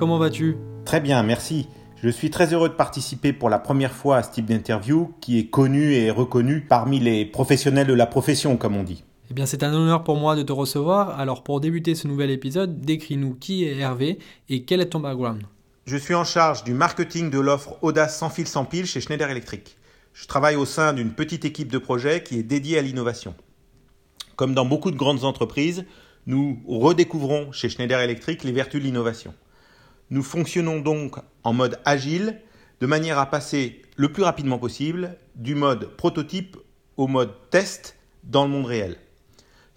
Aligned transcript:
Comment 0.00 0.16
vas-tu? 0.16 0.56
Très 0.86 0.98
bien, 0.98 1.22
merci. 1.22 1.68
Je 2.02 2.08
suis 2.08 2.30
très 2.30 2.54
heureux 2.54 2.70
de 2.70 2.74
participer 2.74 3.34
pour 3.34 3.50
la 3.50 3.58
première 3.58 3.92
fois 3.92 4.16
à 4.16 4.22
ce 4.22 4.30
type 4.30 4.46
d'interview 4.46 5.12
qui 5.20 5.38
est 5.38 5.48
connu 5.48 5.92
et 5.92 6.10
reconnu 6.10 6.62
parmi 6.62 6.98
les 6.98 7.26
professionnels 7.26 7.86
de 7.86 7.92
la 7.92 8.06
profession, 8.06 8.56
comme 8.56 8.76
on 8.76 8.82
dit. 8.82 9.04
Eh 9.30 9.34
bien, 9.34 9.44
c'est 9.44 9.62
un 9.62 9.74
honneur 9.74 10.02
pour 10.02 10.16
moi 10.16 10.36
de 10.36 10.42
te 10.42 10.52
recevoir. 10.52 11.20
Alors, 11.20 11.42
pour 11.42 11.60
débuter 11.60 11.94
ce 11.94 12.08
nouvel 12.08 12.30
épisode, 12.30 12.80
décris-nous 12.80 13.34
qui 13.34 13.64
est 13.64 13.76
Hervé 13.76 14.18
et 14.48 14.62
quel 14.62 14.80
est 14.80 14.86
ton 14.86 15.00
background? 15.00 15.42
Je 15.84 15.98
suis 15.98 16.14
en 16.14 16.24
charge 16.24 16.64
du 16.64 16.72
marketing 16.72 17.28
de 17.28 17.38
l'offre 17.38 17.76
Audace 17.82 18.18
sans 18.18 18.30
fil 18.30 18.46
sans 18.46 18.64
pile 18.64 18.86
chez 18.86 19.02
Schneider 19.02 19.28
Electric. 19.28 19.76
Je 20.14 20.26
travaille 20.26 20.56
au 20.56 20.64
sein 20.64 20.94
d'une 20.94 21.10
petite 21.10 21.44
équipe 21.44 21.70
de 21.70 21.76
projet 21.76 22.22
qui 22.22 22.38
est 22.38 22.42
dédiée 22.42 22.78
à 22.78 22.82
l'innovation. 22.82 23.34
Comme 24.36 24.54
dans 24.54 24.64
beaucoup 24.64 24.92
de 24.92 24.96
grandes 24.96 25.24
entreprises, 25.24 25.84
nous 26.24 26.58
redécouvrons 26.66 27.52
chez 27.52 27.68
Schneider 27.68 28.00
Electric 28.00 28.44
les 28.44 28.52
vertus 28.52 28.80
de 28.80 28.86
l'innovation. 28.86 29.34
Nous 30.10 30.24
fonctionnons 30.24 30.80
donc 30.80 31.14
en 31.44 31.52
mode 31.52 31.78
agile 31.84 32.40
de 32.80 32.86
manière 32.86 33.18
à 33.18 33.26
passer 33.26 33.82
le 33.94 34.10
plus 34.10 34.24
rapidement 34.24 34.58
possible 34.58 35.16
du 35.36 35.54
mode 35.54 35.96
prototype 35.96 36.56
au 36.96 37.06
mode 37.06 37.32
test 37.50 37.96
dans 38.24 38.44
le 38.44 38.50
monde 38.50 38.66
réel. 38.66 38.96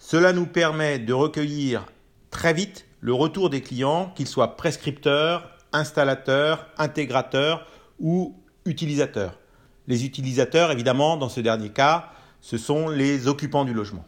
Cela 0.00 0.32
nous 0.32 0.46
permet 0.46 0.98
de 0.98 1.12
recueillir 1.12 1.86
très 2.30 2.52
vite 2.52 2.84
le 3.00 3.14
retour 3.14 3.48
des 3.48 3.60
clients, 3.60 4.12
qu'ils 4.16 4.26
soient 4.26 4.56
prescripteurs, 4.56 5.50
installateurs, 5.72 6.66
intégrateurs 6.78 7.66
ou 8.00 8.34
utilisateurs. 8.64 9.38
Les 9.86 10.04
utilisateurs, 10.04 10.72
évidemment, 10.72 11.16
dans 11.16 11.28
ce 11.28 11.40
dernier 11.40 11.70
cas, 11.70 12.10
ce 12.40 12.58
sont 12.58 12.88
les 12.88 13.28
occupants 13.28 13.64
du 13.64 13.72
logement. 13.72 14.04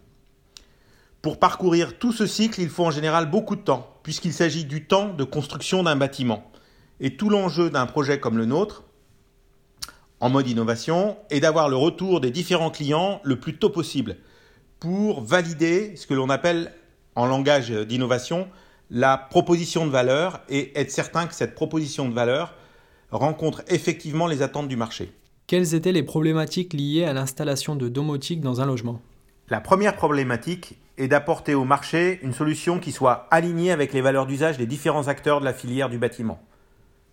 Pour 1.26 1.40
parcourir 1.40 1.98
tout 1.98 2.12
ce 2.12 2.24
cycle, 2.24 2.60
il 2.60 2.68
faut 2.68 2.84
en 2.84 2.92
général 2.92 3.28
beaucoup 3.28 3.56
de 3.56 3.60
temps, 3.60 3.98
puisqu'il 4.04 4.32
s'agit 4.32 4.64
du 4.64 4.86
temps 4.86 5.12
de 5.12 5.24
construction 5.24 5.82
d'un 5.82 5.96
bâtiment. 5.96 6.48
Et 7.00 7.16
tout 7.16 7.30
l'enjeu 7.30 7.68
d'un 7.68 7.86
projet 7.86 8.20
comme 8.20 8.38
le 8.38 8.44
nôtre, 8.44 8.84
en 10.20 10.30
mode 10.30 10.46
innovation, 10.46 11.16
est 11.30 11.40
d'avoir 11.40 11.68
le 11.68 11.74
retour 11.74 12.20
des 12.20 12.30
différents 12.30 12.70
clients 12.70 13.20
le 13.24 13.40
plus 13.40 13.58
tôt 13.58 13.70
possible 13.70 14.18
pour 14.78 15.20
valider 15.20 15.96
ce 15.96 16.06
que 16.06 16.14
l'on 16.14 16.30
appelle 16.30 16.72
en 17.16 17.26
langage 17.26 17.70
d'innovation 17.72 18.46
la 18.92 19.18
proposition 19.18 19.84
de 19.84 19.90
valeur 19.90 20.42
et 20.48 20.78
être 20.78 20.92
certain 20.92 21.26
que 21.26 21.34
cette 21.34 21.56
proposition 21.56 22.08
de 22.08 22.14
valeur 22.14 22.54
rencontre 23.10 23.64
effectivement 23.66 24.28
les 24.28 24.42
attentes 24.42 24.68
du 24.68 24.76
marché. 24.76 25.12
Quelles 25.48 25.74
étaient 25.74 25.90
les 25.90 26.04
problématiques 26.04 26.72
liées 26.72 27.02
à 27.02 27.12
l'installation 27.12 27.74
de 27.74 27.88
domotique 27.88 28.42
dans 28.42 28.60
un 28.60 28.66
logement? 28.66 29.02
La 29.48 29.60
première 29.60 29.96
problématique 29.96 30.76
et 30.98 31.08
d'apporter 31.08 31.54
au 31.54 31.64
marché 31.64 32.18
une 32.22 32.32
solution 32.32 32.78
qui 32.78 32.92
soit 32.92 33.26
alignée 33.30 33.72
avec 33.72 33.92
les 33.92 34.00
valeurs 34.00 34.26
d'usage 34.26 34.58
des 34.58 34.66
différents 34.66 35.08
acteurs 35.08 35.40
de 35.40 35.44
la 35.44 35.52
filière 35.52 35.88
du 35.88 35.98
bâtiment. 35.98 36.42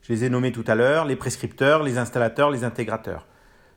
Je 0.01 0.13
les 0.13 0.25
ai 0.25 0.29
nommés 0.29 0.51
tout 0.51 0.63
à 0.67 0.75
l'heure, 0.75 1.05
les 1.05 1.15
prescripteurs, 1.15 1.83
les 1.83 1.97
installateurs, 1.97 2.51
les 2.51 2.63
intégrateurs. 2.63 3.25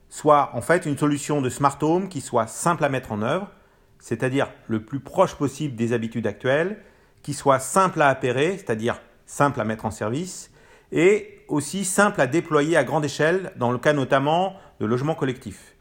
Soit 0.09 0.51
en 0.55 0.61
fait 0.61 0.87
une 0.87 0.99
solution 0.99 1.41
de 1.41 1.51
smart 1.51 1.79
home 1.83 2.09
qui 2.09 2.21
soit 2.21 2.47
simple 2.47 2.85
à 2.85 2.89
mettre 2.89 3.13
en 3.13 3.23
œuvre, 3.23 3.51
c'est-à-dire 3.99 4.49
le 4.69 4.85
plus 4.85 5.01
proche 5.01 5.35
possible 5.35 5.77
des 5.77 5.93
habitudes 5.93 6.27
actuelles, 6.27 6.79
qui 7.23 7.35
soit 7.35 7.59
simple 7.59 8.03
à 8.03 8.09
appairer, 8.09 8.53
c'est-à-dire 8.57 9.01
simple 9.25 9.61
à 9.61 9.65
mettre 9.65 9.85
en 9.85 9.91
service, 9.91 10.51
et 10.93 11.45
aussi 11.49 11.85
simple 11.85 12.21
à 12.21 12.27
déployer 12.27 12.77
à 12.77 12.85
grande 12.85 13.05
échelle, 13.05 13.53
dans 13.57 13.73
le 13.73 13.79
cas 13.79 13.93
notamment 13.93 14.55
de 14.81 14.87
logements 14.87 15.15
collectifs. 15.15 15.76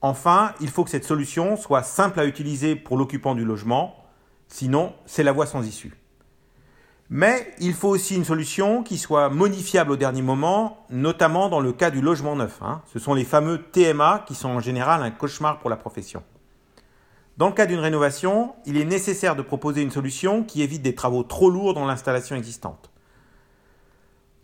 Enfin, 0.00 0.52
il 0.60 0.68
faut 0.68 0.84
que 0.84 0.90
cette 0.90 1.04
solution 1.04 1.56
soit 1.56 1.82
simple 1.82 2.20
à 2.20 2.26
utiliser 2.26 2.76
pour 2.76 2.96
l'occupant 2.96 3.34
du 3.34 3.44
logement, 3.44 3.96
sinon 4.48 4.94
c'est 5.06 5.22
la 5.22 5.32
voie 5.32 5.46
sans 5.46 5.66
issue. 5.66 5.94
Mais 7.08 7.54
il 7.60 7.72
faut 7.72 7.88
aussi 7.88 8.16
une 8.16 8.24
solution 8.24 8.82
qui 8.82 8.98
soit 8.98 9.30
modifiable 9.30 9.92
au 9.92 9.96
dernier 9.96 10.22
moment, 10.22 10.84
notamment 10.90 11.48
dans 11.48 11.60
le 11.60 11.72
cas 11.72 11.90
du 11.90 12.00
logement 12.00 12.34
neuf. 12.34 12.58
Hein. 12.62 12.82
Ce 12.92 12.98
sont 12.98 13.14
les 13.14 13.24
fameux 13.24 13.62
TMA 13.62 14.24
qui 14.26 14.34
sont 14.34 14.48
en 14.48 14.60
général 14.60 15.02
un 15.02 15.12
cauchemar 15.12 15.60
pour 15.60 15.70
la 15.70 15.76
profession. 15.76 16.24
Dans 17.36 17.46
le 17.46 17.52
cas 17.52 17.66
d'une 17.66 17.78
rénovation, 17.78 18.54
il 18.64 18.76
est 18.76 18.84
nécessaire 18.84 19.36
de 19.36 19.42
proposer 19.42 19.82
une 19.82 19.90
solution 19.90 20.42
qui 20.42 20.62
évite 20.62 20.82
des 20.82 20.94
travaux 20.94 21.22
trop 21.22 21.48
lourds 21.48 21.74
dans 21.74 21.84
l'installation 21.84 22.34
existante. 22.34 22.90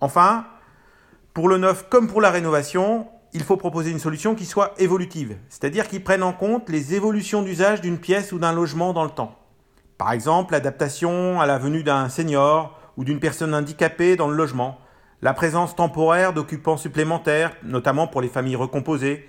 Enfin, 0.01 0.47
pour 1.35 1.49
le 1.49 1.59
neuf 1.59 1.87
comme 1.89 2.07
pour 2.07 2.21
la 2.21 2.31
rénovation, 2.31 3.09
il 3.35 3.43
faut 3.43 3.57
proposer 3.57 3.91
une 3.91 3.99
solution 3.99 4.35
qui 4.35 4.45
soit 4.45 4.75
évolutive, 4.79 5.37
c'est-à-dire 5.49 5.89
qui 5.89 6.01
prenne 6.01 6.23
en 6.23 6.33
compte 6.33 6.69
les 6.69 6.95
évolutions 6.95 7.43
d'usage 7.43 7.81
d'une 7.81 7.99
pièce 7.99 8.33
ou 8.33 8.39
d'un 8.39 8.53
logement 8.53 8.93
dans 8.93 9.05
le 9.05 9.11
temps. 9.11 9.39
Par 9.97 10.13
exemple, 10.13 10.53
l'adaptation 10.53 11.41
à 11.41 11.47
la 11.47 11.59
venue 11.59 11.83
d'un 11.83 12.09
senior 12.09 12.79
ou 12.97 13.05
d'une 13.05 13.21
personne 13.21 13.55
handicapée 13.55 14.17
dans 14.17 14.29
le 14.29 14.37
logement, 14.37 14.79
la 15.23 15.33
présence 15.33 15.75
temporaire 15.75 16.35
d'occupants 16.35 16.77
supplémentaires, 16.77 17.53
notamment 17.63 18.07
pour 18.07 18.21
les 18.21 18.29
familles 18.29 18.57
recomposées, 18.57 19.29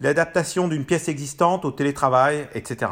l'adaptation 0.00 0.66
d'une 0.66 0.84
pièce 0.84 1.08
existante 1.08 1.64
au 1.64 1.70
télétravail, 1.70 2.48
etc. 2.54 2.90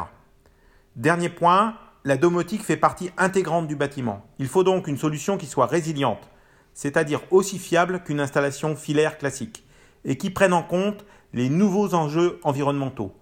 Dernier 0.95 1.29
point, 1.29 1.75
la 2.05 2.15
domotique 2.15 2.63
fait 2.63 2.77
partie 2.77 3.11
intégrante 3.17 3.67
du 3.67 3.75
bâtiment. 3.75 4.25
Il 4.39 4.47
faut 4.47 4.63
donc 4.63 4.87
une 4.87 4.97
solution 4.97 5.37
qui 5.37 5.47
soit 5.47 5.65
résiliente, 5.65 6.29
c'est-à-dire 6.73 7.21
aussi 7.31 7.59
fiable 7.59 8.03
qu'une 8.03 8.21
installation 8.21 8.75
filaire 8.75 9.17
classique 9.17 9.65
et 10.05 10.17
qui 10.17 10.29
prennent 10.29 10.53
en 10.53 10.63
compte 10.63 11.05
les 11.33 11.49
nouveaux 11.49 11.93
enjeux 11.93 12.39
environnementaux. 12.43 13.13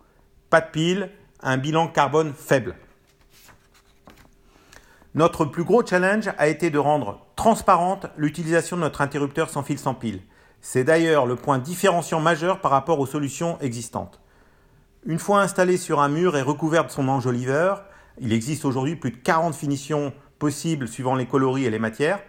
Pas 0.50 0.62
de 0.62 0.72
pile, 0.72 1.10
un 1.42 1.58
bilan 1.58 1.88
carbone 1.88 2.34
faible. 2.34 2.76
Notre 5.14 5.46
plus 5.46 5.64
gros 5.64 5.86
challenge 5.86 6.30
a 6.38 6.48
été 6.48 6.70
de 6.70 6.78
rendre 6.78 7.26
transparente 7.36 8.08
l'utilisation 8.18 8.78
de 8.78 8.82
notre 8.82 9.02
interrupteur 9.02 9.50
sans 9.50 9.64
fil 9.64 9.78
sans 9.78 9.94
pile. 9.94 10.22
C'est 10.62 10.84
d'ailleurs 10.84 11.26
le 11.26 11.36
point 11.36 11.58
différenciant 11.58 12.20
majeur 12.20 12.62
par 12.62 12.72
rapport 12.72 13.00
aux 13.00 13.06
solutions 13.06 13.58
existantes. 13.60 14.22
Une 15.06 15.20
fois 15.20 15.42
installé 15.42 15.78
sur 15.78 16.00
un 16.00 16.10
mur 16.10 16.38
et 16.38 16.42
recouvert 16.42 16.86
de 16.86 16.92
son 16.92 17.08
enjoliveur, 17.08 17.84
il 18.20 18.32
existe 18.32 18.64
aujourd'hui 18.66 18.96
plus 18.96 19.12
de 19.12 19.18
40 19.18 19.56
finitions 19.56 20.14
possibles 20.38 20.88
suivant 20.88 21.16
les 21.16 21.26
coloris 21.26 21.66
et 21.66 21.70
les 21.70 21.80
matières. 21.80 22.22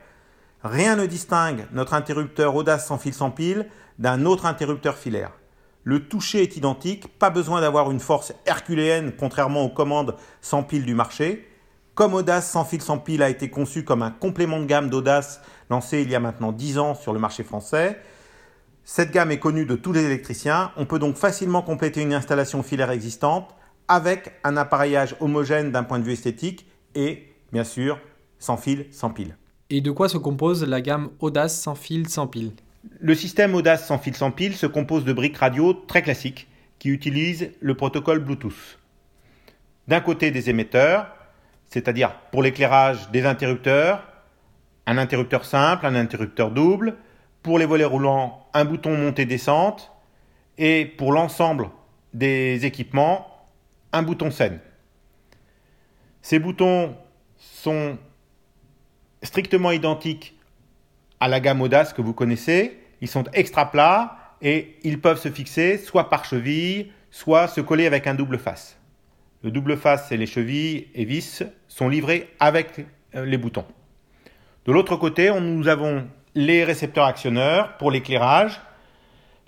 Rien 0.65 0.95
ne 0.95 1.07
distingue 1.07 1.67
notre 1.73 1.95
interrupteur 1.95 2.55
Audace 2.55 2.87
sans 2.87 2.99
fil 2.99 3.13
sans 3.13 3.33
pile 3.33 3.67
d'un 3.99 4.25
autre 4.25 4.47
interrupteur 4.47 4.97
filaire. 4.97 5.33
Le 5.83 6.07
toucher 6.07 6.43
est 6.43 6.57
identique, 6.57 7.19
pas 7.19 7.31
besoin 7.31 7.61
d'avoir 7.61 7.91
une 7.91 7.99
force 7.99 8.33
herculéenne 8.47 9.13
contrairement 9.19 9.65
aux 9.65 9.69
commandes 9.69 10.15
sans 10.41 10.63
pile 10.63 10.87
du 10.87 10.95
marché. 10.95 11.49
Comme 11.95 12.15
Audace 12.15 12.49
sans 12.49 12.65
fil 12.65 12.81
sans 12.81 12.99
pile 12.99 13.25
a 13.25 13.29
été 13.29 13.51
conçu 13.51 13.85
comme 13.85 14.03
un 14.03 14.13
complément 14.13 14.61
de 14.61 14.67
gamme 14.67 14.89
d'Audace 14.89 15.41
lancé 15.69 16.03
il 16.03 16.11
y 16.11 16.15
a 16.15 16.21
maintenant 16.21 16.53
10 16.53 16.79
ans 16.79 16.95
sur 16.95 17.13
le 17.13 17.19
marché 17.19 17.43
français, 17.43 18.01
cette 18.85 19.11
gamme 19.11 19.33
est 19.33 19.41
connue 19.41 19.67
de 19.67 19.75
tous 19.75 19.93
les 19.93 20.05
électriciens. 20.05 20.71
On 20.77 20.87
peut 20.87 20.99
donc 21.01 21.17
facilement 21.17 21.63
compléter 21.63 22.03
une 22.03 22.15
installation 22.15 22.63
filaire 22.63 22.91
existante 22.91 23.53
avec 23.89 24.33
un 24.45 24.57
appareillage 24.57 25.17
homogène 25.19 25.73
d'un 25.73 25.83
point 25.83 25.99
de 25.99 26.05
vue 26.05 26.13
esthétique 26.13 26.67
et, 26.95 27.33
bien 27.53 27.65
sûr, 27.65 27.99
sans 28.39 28.57
fil, 28.57 28.87
sans 28.93 29.11
pile. 29.11 29.37
Et 29.75 29.81
de 29.81 29.91
quoi 29.91 30.11
se 30.11 30.19
compose 30.19 30.69
la 30.69 30.83
gamme 30.83 31.09
Audace 31.19 31.59
sans 31.59 31.75
fil, 31.75 32.07
sans 32.07 32.27
pile? 32.27 32.53
Le 33.01 33.15
système 33.15 33.55
Audace 33.55 33.87
sans 33.87 33.97
fil 33.97 34.15
sans 34.15 34.31
pile 34.31 34.55
se 34.55 34.67
compose 34.67 35.07
de 35.07 35.15
briques 35.15 35.39
radio 35.39 35.73
très 35.73 36.03
classiques 36.03 36.47
qui 36.79 36.91
utilisent 36.91 37.53
le 37.59 37.75
protocole 37.75 38.19
Bluetooth. 38.19 38.79
D'un 39.89 40.03
côté 40.03 40.31
des 40.31 40.51
émetteurs, 40.51 41.07
c'est-à-dire 41.71 42.13
pour 42.31 42.43
l'éclairage 42.43 43.11
des 43.13 43.25
interrupteurs, 43.25 44.07
un 44.87 44.99
interrupteur 44.99 45.47
simple, 45.47 45.87
un 45.87 45.95
interrupteur 45.95 46.51
double, 46.51 46.99
pour 47.43 47.59
les 47.59 47.65
volets 47.65 47.87
roulants, 47.87 48.47
un 48.53 48.67
bouton 48.67 48.95
montée-descente, 48.95 49.91
et 50.59 50.85
pour 50.85 51.13
l'ensemble 51.13 51.71
des 52.13 52.67
équipements, 52.67 53.27
un 53.95 54.03
bouton 54.03 54.31
scène. 54.31 54.61
Ces 56.21 56.39
boutons 56.39 56.95
sont 57.39 57.97
strictement 59.23 59.71
identiques 59.71 60.37
à 61.21 61.29
la 61.29 61.41
gamme 61.41 61.63
Audace 61.63 61.93
que 61.93 62.03
vous 62.03 62.13
connaissez. 62.13 62.79
Ils 63.01 63.09
sont 63.09 63.25
extra 63.33 63.71
plats 63.71 64.19
et 64.43 64.77
ils 64.83 65.01
peuvent 65.01 65.21
se 65.21 65.31
fixer 65.31 65.79
soit 65.79 66.11
par 66.11 66.25
cheville, 66.25 66.91
soit 67.11 67.49
se 67.49 67.61
coller 67.61 67.87
avec 67.87 68.07
un 68.07 68.15
double 68.15 68.39
face. 68.39 68.79
Le 69.43 69.51
double 69.51 69.77
face 69.77 70.13
et 70.13 70.17
les 70.17 70.27
chevilles 70.27 70.89
et 70.95 71.05
vis 71.05 71.43
sont 71.69 71.89
livrés 71.89 72.31
avec 72.39 72.87
euh, 73.15 73.25
les 73.25 73.39
boutons. 73.39 73.65
De 74.67 74.73
l'autre 74.73 74.97
côté, 74.97 75.33
nous 75.41 75.67
avons 75.67 76.07
les 76.35 76.65
récepteurs 76.65 77.07
actionneurs 77.07 77.77
pour 77.77 77.91
l'éclairage, 77.91 78.61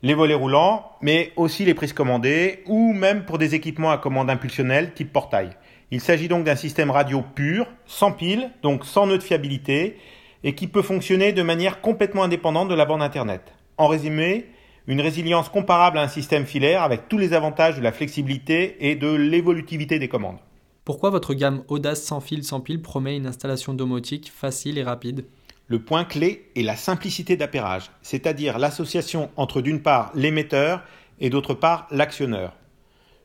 les 0.03 0.15
volets 0.15 0.35
roulants, 0.35 0.91
mais 1.01 1.33
aussi 1.37 1.65
les 1.65 1.75
prises 1.75 1.93
commandées 1.93 2.63
ou 2.67 2.93
même 2.93 3.25
pour 3.25 3.39
des 3.39 3.55
équipements 3.55 3.91
à 3.91 3.99
commande 3.99 4.29
impulsionnelle 4.29 4.93
type 4.93 5.13
portail. 5.13 5.51
Il 5.91 6.01
s'agit 6.01 6.29
donc 6.29 6.45
d'un 6.45 6.57
système 6.57 6.91
radio 6.91 7.23
pur, 7.35 7.67
sans 7.87 8.13
pile, 8.13 8.51
donc 8.63 8.85
sans 8.85 9.07
nœud 9.07 9.19
de 9.19 9.23
fiabilité, 9.23 9.99
et 10.43 10.55
qui 10.55 10.67
peut 10.67 10.83
fonctionner 10.83 11.33
de 11.33 11.43
manière 11.43 11.81
complètement 11.81 12.25
indépendante 12.25 12.69
de 12.69 12.75
la 12.75 12.85
bande 12.85 13.03
Internet. 13.03 13.53
En 13.79 13.87
résumé, 13.87 14.47
une 14.87 15.01
résilience 15.01 15.49
comparable 15.49 15.99
à 15.99 16.03
un 16.03 16.09
système 16.09 16.47
filaire 16.47 16.83
avec 16.83 17.09
tous 17.09 17.19
les 17.19 17.33
avantages 17.33 17.77
de 17.77 17.83
la 17.83 17.93
flexibilité 17.93 18.77
et 18.81 18.97
de 18.97 19.09
l'évolutivité 19.09 19.99
des 19.99 20.09
commandes. 20.09 20.39
Pourquoi 20.85 21.09
votre 21.09 21.33
gamme 21.33 21.63
Audace 21.69 22.03
sans 22.03 22.21
fil 22.21 22.45
sans 22.45 22.61
pile 22.61 22.83
promet 22.83 23.17
une 23.17 23.27
installation 23.27 23.73
domotique 23.73 24.31
facile 24.31 24.77
et 24.77 24.83
rapide? 24.83 25.25
Le 25.67 25.79
point 25.79 26.05
clé 26.05 26.51
est 26.57 26.63
la 26.63 26.77
simplicité 26.77 27.39
d'appairage, 27.39 27.91
c'est-à-dire 28.03 28.59
l'association 28.59 29.31
entre 29.37 29.63
d'une 29.63 29.81
part 29.81 30.13
l'émetteur 30.15 30.83
et 31.21 31.31
d'autre 31.31 31.55
part 31.55 31.87
l'actionneur. 31.91 32.53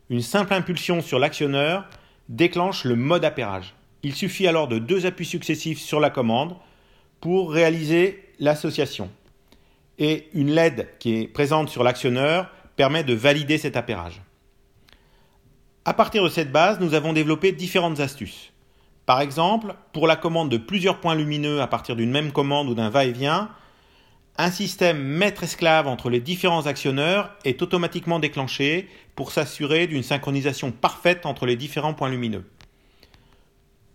Une 0.10 0.22
simple 0.22 0.54
impulsion 0.54 1.02
sur 1.02 1.20
l'actionneur 1.20 1.86
déclenche 2.30 2.86
le 2.86 2.96
mode 2.96 3.26
appairage. 3.26 3.74
Il 4.04 4.16
suffit 4.16 4.48
alors 4.48 4.68
de 4.68 4.80
deux 4.80 5.06
appuis 5.06 5.26
successifs 5.26 5.82
sur 5.82 6.00
la 6.00 6.10
commande 6.10 6.56
pour 7.20 7.52
réaliser 7.52 8.24
l'association. 8.40 9.10
Et 9.98 10.30
une 10.34 10.52
LED 10.52 10.88
qui 11.00 11.16
est 11.16 11.28
présente 11.28 11.68
sur 11.68 11.84
l'actionneur 11.84 12.50
permet 12.78 13.04
de 13.04 13.14
valider 13.14 13.58
cet 13.58 13.76
appairage. 13.76 14.22
À 15.84 15.94
partir 15.94 16.24
de 16.24 16.30
cette 16.30 16.52
base, 16.52 16.80
nous 16.80 16.94
avons 16.94 17.12
développé 17.12 17.52
différentes 17.52 18.00
astuces. 18.00 18.54
Par 19.06 19.20
exemple, 19.20 19.76
pour 19.92 20.08
la 20.08 20.16
commande 20.16 20.50
de 20.50 20.58
plusieurs 20.58 21.00
points 21.00 21.16
lumineux 21.16 21.62
à 21.62 21.68
partir 21.68 21.96
d'une 21.96 22.12
même 22.12 22.32
commande 22.32 22.70
ou 22.70 22.76
d'un 22.76 22.90
va-et-vient, 22.90 23.50
un 24.40 24.52
système 24.52 25.04
maître-esclave 25.04 25.86
entre 25.86 26.10
les 26.10 26.22
différents 26.22 26.66
actionneurs 26.66 27.36
est 27.44 27.62
automatiquement 27.62 28.20
déclenché 28.20 28.88
pour 29.14 29.34
s'assurer 29.34 29.86
d'une 29.86 30.02
synchronisation 30.02 30.72
parfaite 30.72 31.26
entre 31.26 31.46
les 31.46 31.58
différents 31.58 31.94
points 31.94 32.10
lumineux. 32.10 32.46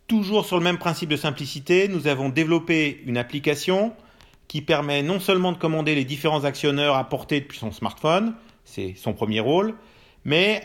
Toujours 0.07 0.45
sur 0.45 0.59
le 0.59 0.63
même 0.63 0.77
principe 0.77 1.09
de 1.09 1.17
simplicité, 1.17 1.89
nous 1.89 2.09
avons 2.09 2.29
développé 2.29 3.01
une 3.07 3.17
application 3.17 3.95
qui 4.47 4.61
permet 4.61 5.03
non 5.03 5.19
seulement 5.19 5.51
de 5.51 5.57
commander 5.57 5.95
les 5.95 6.05
différents 6.05 6.45
actionneurs 6.45 6.95
à 6.95 7.09
portée 7.09 7.41
depuis 7.41 7.59
son 7.59 7.73
smartphone, 7.73 8.35
c'est 8.67 8.93
son 8.99 9.15
premier 9.15 9.41
rôle, 9.41 9.75
mais 10.27 10.63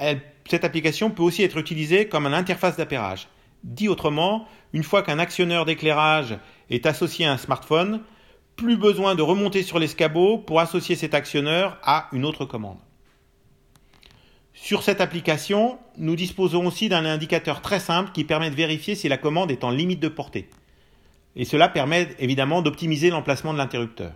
cette 0.49 0.65
application 0.65 1.09
peut 1.09 1.23
aussi 1.23 1.43
être 1.43 1.57
utilisée 1.57 2.09
comme 2.09 2.25
une 2.27 2.33
interface 2.33 2.75
d'appairage. 2.75 3.29
Dit 3.63 3.87
autrement, 3.87 4.45
une 4.73 4.83
fois 4.83 5.03
qu'un 5.03 5.19
actionneur 5.19 5.63
d'éclairage 5.63 6.37
est 6.69 6.85
associé 6.85 7.25
à 7.25 7.31
un 7.31 7.37
smartphone, 7.37 8.01
plus 8.59 8.75
besoin 8.75 9.15
de 9.15 9.21
remonter 9.21 9.63
sur 9.63 9.79
l'escabeau 9.79 10.37
pour 10.37 10.59
associer 10.59 10.97
cet 10.97 11.13
actionneur 11.13 11.77
à 11.81 12.09
une 12.11 12.25
autre 12.25 12.43
commande. 12.43 12.77
Sur 14.53 14.83
cette 14.83 14.99
application, 14.99 15.79
nous 15.97 16.17
disposons 16.17 16.65
aussi 16.67 16.89
d'un 16.89 17.05
indicateur 17.05 17.61
très 17.61 17.79
simple 17.79 18.11
qui 18.11 18.25
permet 18.25 18.49
de 18.49 18.55
vérifier 18.55 18.95
si 18.95 19.07
la 19.07 19.15
commande 19.15 19.49
est 19.49 19.63
en 19.63 19.69
limite 19.69 20.01
de 20.01 20.09
portée. 20.09 20.49
Et 21.37 21.45
cela 21.45 21.69
permet 21.69 22.09
évidemment 22.19 22.61
d'optimiser 22.61 23.09
l'emplacement 23.09 23.53
de 23.53 23.57
l'interrupteur. 23.57 24.11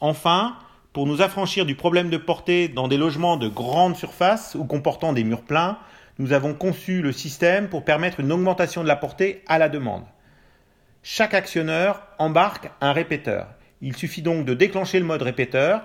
Enfin, 0.00 0.56
pour 0.94 1.06
nous 1.06 1.20
affranchir 1.20 1.66
du 1.66 1.74
problème 1.74 2.08
de 2.08 2.16
portée 2.16 2.68
dans 2.68 2.88
des 2.88 2.96
logements 2.96 3.36
de 3.36 3.48
grande 3.48 3.96
surface 3.96 4.56
ou 4.58 4.64
comportant 4.64 5.12
des 5.12 5.24
murs 5.24 5.42
pleins, 5.42 5.78
nous 6.18 6.32
avons 6.32 6.54
conçu 6.54 7.02
le 7.02 7.12
système 7.12 7.68
pour 7.68 7.84
permettre 7.84 8.20
une 8.20 8.32
augmentation 8.32 8.82
de 8.82 8.88
la 8.88 8.96
portée 8.96 9.42
à 9.46 9.58
la 9.58 9.68
demande. 9.68 10.04
Chaque 11.04 11.34
actionneur 11.34 12.00
embarque 12.18 12.70
un 12.80 12.92
répéteur. 12.92 13.48
Il 13.80 13.96
suffit 13.96 14.22
donc 14.22 14.44
de 14.44 14.54
déclencher 14.54 15.00
le 15.00 15.04
mode 15.04 15.22
répéteur 15.22 15.82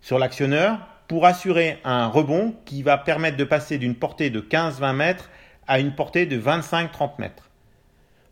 sur 0.00 0.18
l'actionneur 0.18 0.78
pour 1.06 1.26
assurer 1.26 1.78
un 1.84 2.06
rebond 2.06 2.54
qui 2.64 2.82
va 2.82 2.96
permettre 2.96 3.36
de 3.36 3.44
passer 3.44 3.76
d'une 3.76 3.94
portée 3.94 4.30
de 4.30 4.40
15-20 4.40 4.94
mètres 4.94 5.30
à 5.66 5.80
une 5.80 5.94
portée 5.94 6.24
de 6.24 6.40
25-30 6.40 7.10
mètres. 7.18 7.50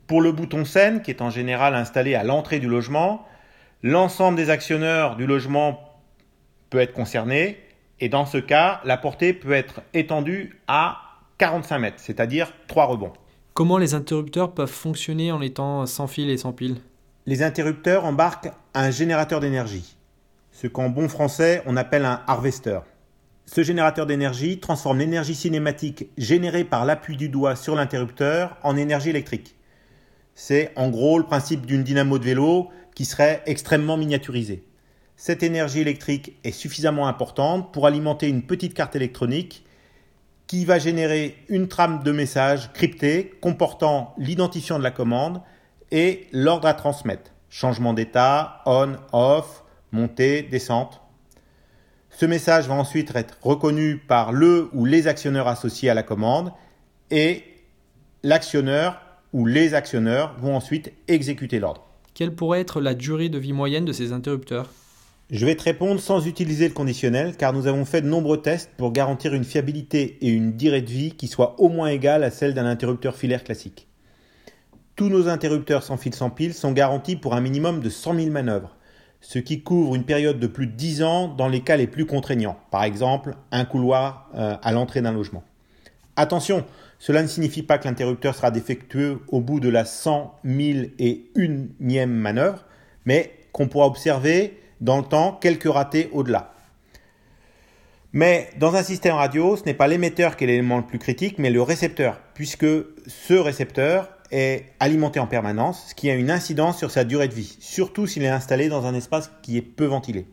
Pour 0.06 0.22
le 0.22 0.32
bouton 0.32 0.64
scène, 0.64 1.02
qui 1.02 1.10
est 1.10 1.20
en 1.20 1.28
général 1.28 1.74
installé 1.74 2.14
à 2.14 2.24
l'entrée 2.24 2.60
du 2.60 2.68
logement, 2.68 3.28
l'ensemble 3.82 4.38
des 4.38 4.48
actionneurs 4.48 5.16
du 5.16 5.26
logement 5.26 6.00
peut 6.70 6.80
être 6.80 6.94
concerné 6.94 7.58
et 8.00 8.08
dans 8.08 8.24
ce 8.24 8.38
cas, 8.38 8.80
la 8.84 8.96
portée 8.96 9.34
peut 9.34 9.52
être 9.52 9.82
étendue 9.92 10.62
à 10.66 10.98
45 11.36 11.78
mètres, 11.78 12.00
c'est-à-dire 12.00 12.52
3 12.68 12.86
rebonds. 12.86 13.12
Comment 13.56 13.78
les 13.78 13.94
interrupteurs 13.94 14.52
peuvent 14.52 14.68
fonctionner 14.68 15.32
en 15.32 15.40
étant 15.40 15.86
sans 15.86 16.06
fil 16.06 16.28
et 16.28 16.36
sans 16.36 16.52
pile? 16.52 16.76
Les 17.24 17.42
interrupteurs 17.42 18.04
embarquent 18.04 18.50
un 18.74 18.90
générateur 18.90 19.40
d'énergie, 19.40 19.96
ce 20.52 20.66
qu'en 20.66 20.90
bon 20.90 21.08
français 21.08 21.62
on 21.64 21.74
appelle 21.78 22.04
un 22.04 22.20
harvester. 22.26 22.80
Ce 23.46 23.62
générateur 23.62 24.04
d'énergie 24.04 24.60
transforme 24.60 24.98
l'énergie 24.98 25.34
cinématique 25.34 26.10
générée 26.18 26.64
par 26.64 26.84
l'appui 26.84 27.16
du 27.16 27.30
doigt 27.30 27.56
sur 27.56 27.74
l'interrupteur 27.74 28.58
en 28.62 28.76
énergie 28.76 29.08
électrique. 29.08 29.56
C'est 30.34 30.70
en 30.76 30.90
gros 30.90 31.16
le 31.18 31.24
principe 31.24 31.64
d'une 31.64 31.82
dynamo 31.82 32.18
de 32.18 32.24
vélo 32.24 32.68
qui 32.94 33.06
serait 33.06 33.42
extrêmement 33.46 33.96
miniaturisée. 33.96 34.66
Cette 35.16 35.42
énergie 35.42 35.80
électrique 35.80 36.36
est 36.44 36.52
suffisamment 36.52 37.08
importante 37.08 37.72
pour 37.72 37.86
alimenter 37.86 38.28
une 38.28 38.42
petite 38.42 38.74
carte 38.74 38.96
électronique 38.96 39.65
qui 40.46 40.64
va 40.64 40.78
générer 40.78 41.37
une 41.48 41.69
trame 41.69 42.02
de 42.02 42.12
messages 42.12 42.72
cryptés 42.72 43.34
comportant 43.40 44.14
l'identifiant 44.19 44.78
de 44.78 44.84
la 44.84 44.90
commande 44.90 45.43
et 45.90 46.26
l'ordre 46.32 46.69
à 46.69 46.75
transmettre. 46.75 47.32
Changement 47.48 47.94
d'état, 47.94 48.62
on, 48.66 48.96
off, 49.12 49.64
montée, 49.93 50.43
descente. 50.43 51.00
Ce 52.10 52.26
message 52.26 52.69
va 52.69 52.75
ensuite 52.75 53.14
être 53.14 53.38
reconnu 53.43 53.98
par 53.98 54.32
le 54.32 54.69
ou 54.72 54.84
les 54.84 55.06
actionneurs 55.06 55.48
associés 55.48 55.90
à 55.90 55.94
la 55.94 56.02
commande 56.02 56.52
et 57.10 57.44
l'actionneur 58.22 59.00
ou 59.32 59.46
les 59.46 59.75
actionneurs 59.75 60.34
vont 60.38 60.56
ensuite 60.56 60.92
exécuter 61.08 61.58
l'ordre. 61.58 61.84
Quelle 62.14 62.34
pourrait 62.34 62.60
être 62.60 62.81
la 62.81 62.94
durée 62.94 63.28
de 63.28 63.38
vie 63.38 63.52
moyenne 63.52 63.84
de 63.84 63.92
ces 63.92 64.12
interrupteurs? 64.12 64.70
Je 65.31 65.44
vais 65.44 65.56
te 65.56 65.64
répondre 65.64 66.00
sans 66.00 66.26
utiliser 66.26 66.69
le 66.69 66.75
conditionnel 66.75 67.37
car 67.37 67.52
nous 67.52 67.67
avons 67.67 67.84
fait 67.84 68.00
de 68.00 68.06
nombreux 68.06 68.40
tests 68.40 68.70
pour 68.76 68.93
garantir 68.93 69.34
une 69.34 69.43
fiabilité 69.43 70.19
et 70.20 70.28
une 70.28 70.56
durée 70.56 70.82
de 70.82 70.90
vie 70.90 71.12
qui 71.12 71.26
soit 71.26 71.61
au 71.61 71.69
moins 71.69 71.88
égale 71.88 72.23
à 72.23 72.31
celle 72.31 72.55
d'un 72.55 72.67
interrupteur 72.67 73.17
filaire 73.17 73.43
classique. 73.43 73.88
Tous 74.94 75.08
nos 75.08 75.28
interrupteurs 75.28 75.82
sans 75.82 75.96
fil 75.96 76.14
sans 76.14 76.31
pile 76.31 76.55
sont 76.55 76.70
garantis 76.70 77.17
pour 77.17 77.34
un 77.34 77.40
minimum 77.40 77.81
de 77.81 77.90
100 77.90 78.14
000 78.14 78.31
manœuvres, 78.31 78.76
ce 79.20 79.40
qui 79.40 79.62
couvre 79.62 79.96
une 79.96 80.05
période 80.05 80.38
de 80.38 80.46
plus 80.46 80.69
de 80.69 80.73
10 80.73 81.02
ans 81.02 81.28
dans 81.28 81.49
les 81.49 81.61
cas 81.61 81.76
les 81.76 81.88
plus 81.88 82.06
contraignants, 82.06 82.56
par 82.70 82.84
exemple 82.84 83.34
un 83.50 83.64
couloir 83.64 84.31
euh, 84.37 84.56
à 84.62 84.73
l'entrée 84.73 85.02
d'un 85.02 85.12
logement. 85.12 85.43
Attention, 86.14 86.64
cela 87.00 87.23
ne 87.23 87.26
signifie 87.26 87.64
pas 87.64 87.78
que 87.78 87.88
l'interrupteur 87.88 88.37
sera 88.37 88.52
défectueux 88.52 89.20
au 89.28 89.40
bout 89.40 89.58
de 89.58 89.69
la 89.69 89.84
100 89.84 90.38
000 90.44 90.87
et 91.00 91.31
unième 91.34 92.12
manœuvre, 92.12 92.64
mais 93.04 93.33
qu'on 93.52 93.66
pourra 93.66 93.87
observer 93.87 94.56
dans 94.80 94.99
le 94.99 95.04
temps, 95.04 95.38
quelques 95.40 95.73
ratés 95.73 96.11
au-delà. 96.12 96.52
Mais 98.12 98.49
dans 98.59 98.75
un 98.76 98.83
système 98.83 99.14
radio, 99.14 99.56
ce 99.56 99.64
n'est 99.64 99.75
pas 99.75 99.88
l'émetteur 99.88 100.37
qui 100.37 100.45
est 100.45 100.47
l'élément 100.47 100.78
le 100.78 100.87
plus 100.87 100.99
critique, 100.99 101.38
mais 101.38 101.50
le 101.50 101.61
récepteur, 101.61 102.21
puisque 102.35 102.66
ce 103.06 103.35
récepteur 103.35 104.09
est 104.30 104.73
alimenté 104.80 105.21
en 105.21 105.26
permanence, 105.26 105.88
ce 105.88 105.95
qui 105.95 106.11
a 106.11 106.14
une 106.14 106.30
incidence 106.30 106.78
sur 106.78 106.90
sa 106.90 107.04
durée 107.04 107.28
de 107.28 107.35
vie, 107.35 107.56
surtout 107.61 108.06
s'il 108.06 108.25
est 108.25 108.28
installé 108.28 108.68
dans 108.68 108.87
un 108.87 108.95
espace 108.95 109.30
qui 109.42 109.56
est 109.56 109.62
peu 109.62 109.85
ventilé. 109.85 110.26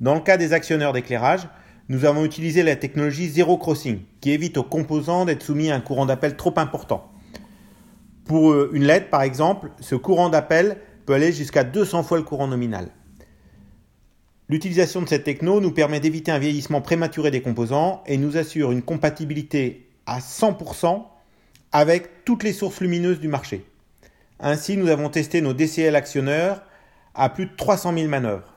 Dans 0.00 0.14
le 0.14 0.20
cas 0.20 0.36
des 0.36 0.52
actionneurs 0.52 0.92
d'éclairage, 0.92 1.48
nous 1.88 2.04
avons 2.04 2.24
utilisé 2.24 2.62
la 2.62 2.76
technologie 2.76 3.28
Zero 3.28 3.56
Crossing, 3.56 4.00
qui 4.20 4.30
évite 4.30 4.56
aux 4.56 4.62
composants 4.62 5.24
d'être 5.24 5.42
soumis 5.42 5.70
à 5.70 5.76
un 5.76 5.80
courant 5.80 6.06
d'appel 6.06 6.36
trop 6.36 6.54
important. 6.56 7.10
Pour 8.24 8.52
euh, 8.52 8.70
une 8.72 8.84
LED, 8.84 9.10
par 9.10 9.22
exemple, 9.22 9.70
ce 9.80 9.94
courant 9.94 10.28
d'appel 10.28 10.78
peut 11.06 11.14
aller 11.14 11.32
jusqu'à 11.32 11.64
200 11.64 12.02
fois 12.02 12.18
le 12.18 12.24
courant 12.24 12.46
nominal. 12.46 12.88
L'utilisation 14.52 15.00
de 15.00 15.08
cette 15.08 15.24
techno 15.24 15.62
nous 15.62 15.70
permet 15.70 15.98
d'éviter 15.98 16.30
un 16.30 16.38
vieillissement 16.38 16.82
prématuré 16.82 17.30
des 17.30 17.40
composants 17.40 18.04
et 18.04 18.18
nous 18.18 18.36
assure 18.36 18.70
une 18.70 18.82
compatibilité 18.82 19.88
à 20.04 20.18
100% 20.18 21.04
avec 21.72 22.26
toutes 22.26 22.42
les 22.42 22.52
sources 22.52 22.82
lumineuses 22.82 23.18
du 23.18 23.28
marché. 23.28 23.64
Ainsi, 24.40 24.76
nous 24.76 24.88
avons 24.88 25.08
testé 25.08 25.40
nos 25.40 25.54
DCL 25.54 25.96
actionneurs 25.96 26.60
à 27.14 27.30
plus 27.30 27.46
de 27.46 27.56
300 27.56 27.94
000 27.94 28.08
manœuvres. 28.08 28.52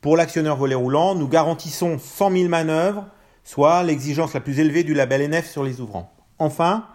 Pour 0.00 0.16
l'actionneur 0.16 0.56
volet 0.56 0.74
roulant, 0.74 1.14
nous 1.14 1.28
garantissons 1.28 1.96
100 1.96 2.32
000 2.32 2.48
manœuvres, 2.48 3.06
soit 3.44 3.84
l'exigence 3.84 4.34
la 4.34 4.40
plus 4.40 4.58
élevée 4.58 4.82
du 4.82 4.94
label 4.94 5.30
NF 5.30 5.48
sur 5.48 5.62
les 5.62 5.80
ouvrants. 5.80 6.12
Enfin, 6.40 6.88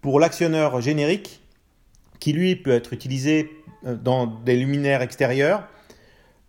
pour 0.00 0.18
l'actionneur 0.18 0.80
générique, 0.80 1.42
qui 2.18 2.32
lui 2.32 2.56
peut 2.56 2.72
être 2.72 2.92
utilisé 2.92 3.52
euh, 3.86 3.94
dans 3.94 4.26
des 4.26 4.56
luminaires 4.56 5.00
extérieurs, 5.00 5.68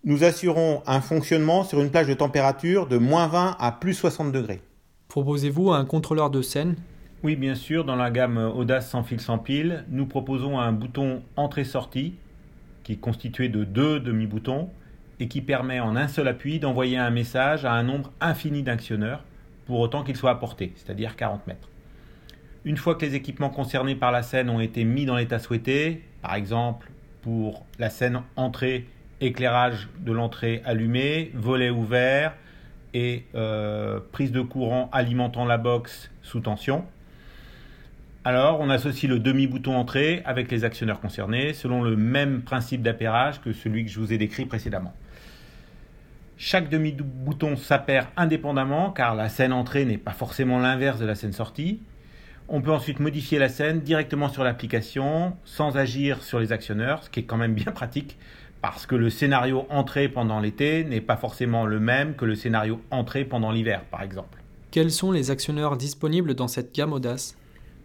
nous 0.06 0.22
assurons 0.22 0.84
un 0.86 1.00
fonctionnement 1.00 1.64
sur 1.64 1.82
une 1.82 1.90
plage 1.90 2.06
de 2.06 2.14
température 2.14 2.86
de 2.86 2.96
moins 2.96 3.26
20 3.26 3.56
à 3.58 3.72
plus 3.72 3.92
60 3.92 4.30
degrés. 4.30 4.60
Proposez-vous 5.08 5.72
un 5.72 5.84
contrôleur 5.84 6.30
de 6.30 6.42
scène? 6.42 6.76
Oui, 7.24 7.34
bien 7.34 7.56
sûr, 7.56 7.84
dans 7.84 7.96
la 7.96 8.12
gamme 8.12 8.38
Audace 8.38 8.88
sans 8.88 9.02
fil 9.02 9.20
sans 9.20 9.38
pile, 9.38 9.84
nous 9.90 10.06
proposons 10.06 10.60
un 10.60 10.70
bouton 10.70 11.24
entrée-sortie 11.34 12.14
qui 12.84 12.92
est 12.92 13.00
constitué 13.00 13.48
de 13.48 13.64
deux 13.64 13.98
demi-boutons 13.98 14.70
et 15.18 15.26
qui 15.26 15.40
permet 15.40 15.80
en 15.80 15.96
un 15.96 16.06
seul 16.06 16.28
appui 16.28 16.60
d'envoyer 16.60 16.98
un 16.98 17.10
message 17.10 17.64
à 17.64 17.72
un 17.72 17.82
nombre 17.82 18.12
infini 18.20 18.62
d'actionneurs 18.62 19.24
pour 19.66 19.80
autant 19.80 20.04
qu'il 20.04 20.14
soit 20.14 20.30
apporté, 20.30 20.72
c'est-à-dire 20.76 21.16
40 21.16 21.48
mètres. 21.48 21.68
Une 22.64 22.76
fois 22.76 22.94
que 22.94 23.04
les 23.04 23.16
équipements 23.16 23.50
concernés 23.50 23.96
par 23.96 24.12
la 24.12 24.22
scène 24.22 24.50
ont 24.50 24.60
été 24.60 24.84
mis 24.84 25.04
dans 25.04 25.16
l'état 25.16 25.40
souhaité, 25.40 26.04
par 26.22 26.36
exemple 26.36 26.92
pour 27.22 27.66
la 27.80 27.90
scène 27.90 28.22
entrée 28.36 28.86
éclairage 29.20 29.88
de 29.98 30.12
l'entrée 30.12 30.62
allumé, 30.64 31.30
volet 31.34 31.70
ouvert 31.70 32.34
et 32.94 33.24
euh, 33.34 34.00
prise 34.12 34.32
de 34.32 34.40
courant 34.40 34.88
alimentant 34.92 35.44
la 35.44 35.58
box 35.58 36.10
sous 36.22 36.40
tension. 36.40 36.84
Alors, 38.24 38.60
on 38.60 38.70
associe 38.70 39.08
le 39.08 39.20
demi-bouton 39.20 39.76
entrée 39.76 40.22
avec 40.24 40.50
les 40.50 40.64
actionneurs 40.64 41.00
concernés 41.00 41.52
selon 41.52 41.82
le 41.82 41.96
même 41.96 42.42
principe 42.42 42.82
d'appairage 42.82 43.40
que 43.40 43.52
celui 43.52 43.84
que 43.84 43.90
je 43.90 44.00
vous 44.00 44.12
ai 44.12 44.18
décrit 44.18 44.46
précédemment. 44.46 44.92
Chaque 46.36 46.68
demi-bouton 46.68 47.56
s'appaire 47.56 48.10
indépendamment 48.16 48.90
car 48.90 49.14
la 49.14 49.28
scène 49.28 49.52
entrée 49.52 49.84
n'est 49.84 49.96
pas 49.96 50.12
forcément 50.12 50.58
l'inverse 50.58 50.98
de 50.98 51.06
la 51.06 51.14
scène 51.14 51.32
sortie. 51.32 51.80
On 52.48 52.60
peut 52.60 52.72
ensuite 52.72 53.00
modifier 53.00 53.38
la 53.38 53.48
scène 53.48 53.80
directement 53.80 54.28
sur 54.28 54.44
l'application 54.44 55.36
sans 55.44 55.76
agir 55.76 56.22
sur 56.22 56.38
les 56.38 56.52
actionneurs, 56.52 57.02
ce 57.02 57.10
qui 57.10 57.20
est 57.20 57.24
quand 57.24 57.36
même 57.36 57.54
bien 57.54 57.72
pratique 57.72 58.16
parce 58.62 58.86
que 58.86 58.96
le 58.96 59.10
scénario 59.10 59.66
entrée 59.70 60.08
pendant 60.08 60.40
l'été 60.40 60.82
n'est 60.82 61.00
pas 61.00 61.16
forcément 61.16 61.66
le 61.66 61.78
même 61.78 62.14
que 62.16 62.24
le 62.24 62.34
scénario 62.34 62.80
entrée 62.90 63.24
pendant 63.24 63.52
l'hiver, 63.52 63.84
par 63.90 64.02
exemple. 64.02 64.42
Quels 64.70 64.90
sont 64.90 65.12
les 65.12 65.30
actionneurs 65.30 65.76
disponibles 65.76 66.34
dans 66.34 66.48
cette 66.48 66.74
gamme 66.74 66.92
Audace? 66.92 67.36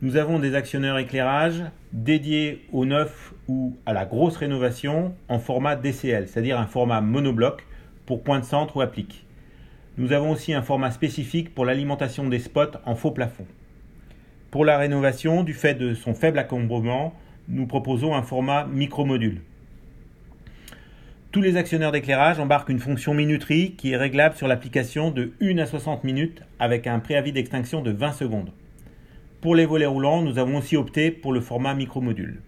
Nous 0.02 0.18
avons 0.18 0.40
des 0.40 0.56
actionneurs 0.56 0.98
éclairage 0.98 1.64
dédiés 1.94 2.66
au 2.72 2.86
neuf 2.86 3.34
ou 3.48 3.78
à 3.86 3.94
la 3.94 4.06
grosse 4.06 4.38
rénovation 4.38 5.14
en 5.30 5.38
format 5.38 5.76
DCL, 5.76 6.28
c'est-à-dire 6.28 6.60
un 6.60 6.66
format 6.66 7.02
monobloc 7.02 7.64
pour 8.08 8.24
point 8.24 8.40
de 8.40 8.46
centre 8.46 8.78
ou 8.78 8.82
applique. 8.82 9.28
Nous 9.98 10.14
avons 10.14 10.32
aussi 10.32 10.54
un 10.54 10.64
format 10.64 10.90
spécifique 10.90 11.54
pour 11.54 11.66
l'alimentation 11.66 12.28
des 12.28 12.40
spots 12.40 12.78
en 12.86 12.96
faux 12.96 13.12
plafond. 13.12 13.46
Pour 14.52 14.66
la 14.66 14.78
rénovation, 14.78 15.44
du 15.44 15.54
fait 15.54 15.76
de 15.76 15.94
son 15.94 16.14
faible 16.14 16.38
encombrement, 16.38 17.14
nous 17.48 17.68
proposons 17.68 18.14
un 18.14 18.22
format 18.22 18.66
micro-module. 18.66 19.40
Tous 21.32 21.42
les 21.42 21.56
actionnaires 21.56 21.94
d'éclairage 21.94 22.38
embarquent 22.38 22.68
une 22.68 22.80
fonction 22.80 23.14
minuterie 23.14 23.76
qui 23.78 23.94
est 23.94 23.98
réglable 23.98 24.36
sur 24.36 24.50
l'application 24.50 25.10
de 25.10 25.32
1 25.42 25.58
à 25.58 25.66
60 25.66 26.04
minutes 26.04 26.44
avec 26.60 26.86
un 26.86 27.00
préavis 27.00 27.32
d'extinction 27.32 27.82
de 27.82 27.92
20 27.92 28.12
secondes. 28.12 28.52
Pour 29.40 29.56
les 29.56 29.66
volets 29.66 29.86
roulants, 29.86 30.22
nous 30.22 30.38
avons 30.38 30.58
aussi 30.58 30.76
opté 30.76 31.12
pour 31.12 31.32
le 31.32 31.40
format 31.40 31.74
micromodule. 31.74 32.42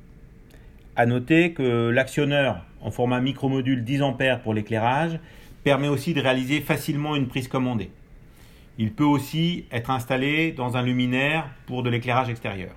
A 0.97 1.05
noter 1.05 1.53
que 1.53 1.87
l'actionneur 1.87 2.65
en 2.81 2.91
format 2.91 3.21
micromodule 3.21 3.85
10 3.85 4.01
A 4.01 4.35
pour 4.43 4.53
l'éclairage 4.53 5.19
permet 5.63 5.87
aussi 5.87 6.13
de 6.13 6.19
réaliser 6.19 6.59
facilement 6.59 7.15
une 7.15 7.29
prise 7.29 7.47
commandée. 7.47 7.91
Il 8.79 8.93
peut 8.93 9.03
aussi 9.03 9.65
être 9.71 9.91
installé 9.91 10.51
dans 10.51 10.77
un 10.77 10.81
luminaire 10.81 11.49
pour 11.67 11.83
de 11.83 11.89
l'éclairage 11.89 12.29
extérieur. 12.29 12.71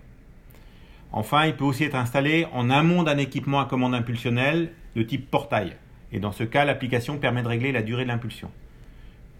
Enfin, 1.10 1.46
il 1.46 1.54
peut 1.54 1.64
aussi 1.64 1.84
être 1.84 1.94
installé 1.94 2.46
en 2.52 2.68
amont 2.68 3.02
d'un 3.02 3.16
équipement 3.16 3.60
à 3.60 3.64
commande 3.64 3.94
impulsionnelle 3.94 4.72
de 4.94 5.02
type 5.02 5.30
portail. 5.30 5.76
Et 6.12 6.20
dans 6.20 6.32
ce 6.32 6.44
cas, 6.44 6.66
l'application 6.66 7.16
permet 7.18 7.42
de 7.42 7.48
régler 7.48 7.72
la 7.72 7.82
durée 7.82 8.04
de 8.04 8.08
l'impulsion. 8.08 8.50